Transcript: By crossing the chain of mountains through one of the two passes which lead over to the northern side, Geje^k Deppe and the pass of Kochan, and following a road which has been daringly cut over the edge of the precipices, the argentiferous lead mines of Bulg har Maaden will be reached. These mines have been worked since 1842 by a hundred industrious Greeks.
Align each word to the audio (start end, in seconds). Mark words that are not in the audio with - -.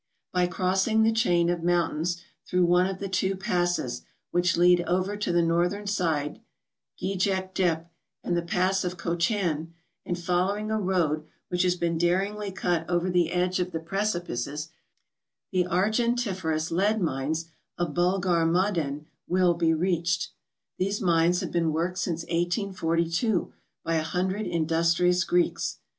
By 0.33 0.47
crossing 0.47 1.03
the 1.03 1.11
chain 1.13 1.47
of 1.51 1.61
mountains 1.61 2.23
through 2.47 2.65
one 2.65 2.87
of 2.87 2.97
the 2.97 3.07
two 3.07 3.35
passes 3.35 4.01
which 4.31 4.57
lead 4.57 4.81
over 4.87 5.15
to 5.15 5.31
the 5.31 5.43
northern 5.43 5.85
side, 5.85 6.41
Geje^k 6.99 7.53
Deppe 7.53 7.85
and 8.23 8.35
the 8.35 8.41
pass 8.41 8.83
of 8.83 8.97
Kochan, 8.97 9.75
and 10.03 10.17
following 10.17 10.71
a 10.71 10.79
road 10.81 11.27
which 11.49 11.61
has 11.61 11.75
been 11.75 11.99
daringly 11.99 12.51
cut 12.51 12.83
over 12.89 13.11
the 13.11 13.29
edge 13.31 13.59
of 13.59 13.73
the 13.73 13.79
precipices, 13.79 14.69
the 15.51 15.65
argentiferous 15.65 16.71
lead 16.71 16.99
mines 16.99 17.51
of 17.77 17.93
Bulg 17.93 18.25
har 18.25 18.43
Maaden 18.47 19.05
will 19.27 19.53
be 19.53 19.71
reached. 19.71 20.29
These 20.79 20.99
mines 20.99 21.41
have 21.41 21.51
been 21.51 21.71
worked 21.71 21.99
since 21.99 22.23
1842 22.23 23.53
by 23.83 23.97
a 23.97 24.01
hundred 24.01 24.47
industrious 24.47 25.23
Greeks. 25.23 25.77